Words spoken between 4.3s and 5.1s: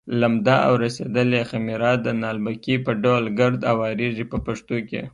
په پښتو کې.